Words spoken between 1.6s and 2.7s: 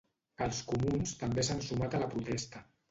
sumat a la protesta.